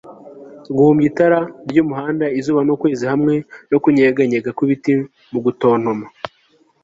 [0.75, 1.39] guhumbya itara
[1.69, 3.35] ryumuhanda, izuba n'ukwezi hamwe
[3.71, 4.93] no kunyeganyega kw'ibiti
[5.31, 6.05] mu gutontoma